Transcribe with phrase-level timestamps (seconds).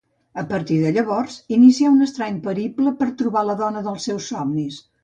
[0.43, 4.87] A partir de llavors inicia un estrany periple per trobar la dona dels seus somnis.